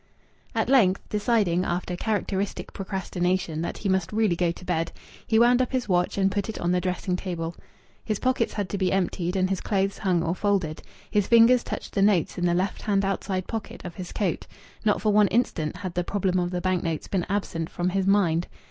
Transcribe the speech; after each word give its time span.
At 0.55 0.67
length, 0.67 1.07
deciding, 1.09 1.63
after 1.63 1.95
characteristic 1.95 2.73
procrastination, 2.73 3.61
that 3.61 3.77
he 3.77 3.87
must 3.87 4.11
really 4.11 4.35
go 4.35 4.51
to 4.51 4.65
bed, 4.65 4.91
he 5.27 5.37
wound 5.37 5.61
up 5.61 5.73
his 5.73 5.87
watch 5.87 6.17
and 6.17 6.31
put 6.31 6.49
it 6.49 6.57
on 6.59 6.71
the 6.71 6.81
dressing 6.81 7.15
table. 7.15 7.55
His 8.03 8.17
pockets 8.17 8.53
had 8.53 8.67
to 8.69 8.79
be 8.79 8.91
emptied 8.91 9.35
and 9.35 9.47
his 9.51 9.61
clothes 9.61 9.99
hung 9.99 10.23
or 10.23 10.33
folded. 10.33 10.81
His 11.11 11.27
fingers 11.27 11.63
touched 11.63 11.93
the 11.93 12.01
notes 12.01 12.39
in 12.39 12.47
the 12.47 12.55
left 12.55 12.81
hand 12.81 13.05
outside 13.05 13.45
pocket 13.45 13.85
of 13.85 13.93
his 13.93 14.11
coat. 14.11 14.47
Not 14.83 15.03
for 15.03 15.13
one 15.13 15.27
instant 15.27 15.77
had 15.77 15.93
the 15.93 16.03
problem 16.03 16.39
of 16.39 16.49
the 16.49 16.61
bank 16.61 16.81
notes 16.81 17.07
been 17.07 17.27
absent 17.29 17.69
from 17.69 17.89
his 17.89 18.07
mind. 18.07 18.47